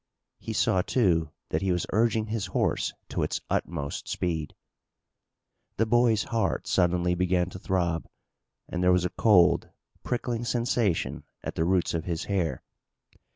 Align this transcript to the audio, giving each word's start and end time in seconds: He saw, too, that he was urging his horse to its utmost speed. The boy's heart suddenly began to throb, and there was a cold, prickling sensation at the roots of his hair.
He 0.39 0.53
saw, 0.53 0.81
too, 0.81 1.29
that 1.49 1.61
he 1.61 1.71
was 1.71 1.85
urging 1.91 2.25
his 2.25 2.47
horse 2.47 2.91
to 3.09 3.21
its 3.21 3.39
utmost 3.51 4.07
speed. 4.07 4.55
The 5.77 5.85
boy's 5.85 6.23
heart 6.23 6.65
suddenly 6.65 7.13
began 7.13 7.51
to 7.51 7.59
throb, 7.59 8.07
and 8.67 8.81
there 8.81 8.91
was 8.91 9.05
a 9.05 9.11
cold, 9.11 9.69
prickling 10.01 10.43
sensation 10.43 11.23
at 11.43 11.53
the 11.53 11.65
roots 11.65 11.93
of 11.93 12.05
his 12.05 12.23
hair. 12.23 12.63